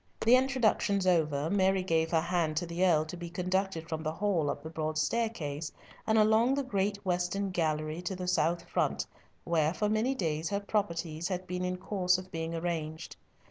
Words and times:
The 0.21 0.35
introductions 0.35 1.05
over, 1.05 1.47
Mary 1.51 1.83
gave 1.83 2.09
her 2.09 2.21
hand 2.21 2.57
to 2.57 2.65
the 2.65 2.83
Earl 2.83 3.05
to 3.05 3.15
be 3.15 3.29
conducted 3.29 3.87
from 3.87 4.01
the 4.01 4.11
hall 4.13 4.49
up 4.49 4.63
the 4.63 4.69
broad 4.71 4.97
staircase, 4.97 5.71
and 6.07 6.17
along 6.17 6.55
the 6.55 6.63
great 6.63 6.97
western 7.05 7.51
gallery 7.51 8.01
to 8.01 8.15
the 8.15 8.27
south 8.27 8.63
front, 8.67 9.05
where 9.43 9.75
for 9.75 9.89
many 9.89 10.15
days 10.15 10.49
her 10.49 10.59
properties 10.59 11.27
had 11.27 11.45
been 11.45 11.63
in 11.63 11.77
course 11.77 12.17
of 12.17 12.31
being 12.31 12.55
arranged. 12.55 13.15